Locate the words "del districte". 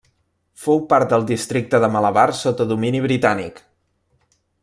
1.11-1.81